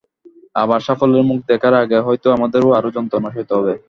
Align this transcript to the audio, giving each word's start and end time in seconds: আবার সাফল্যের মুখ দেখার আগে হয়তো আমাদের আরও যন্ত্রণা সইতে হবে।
আবার 0.55 0.79
সাফল্যের 0.81 1.25
মুখ 1.25 1.39
দেখার 1.47 1.73
আগে 1.83 1.97
হয়তো 1.99 2.27
আমাদের 2.31 2.61
আরও 2.77 2.89
যন্ত্রণা 2.97 3.29
সইতে 3.35 3.53
হবে। 3.57 3.73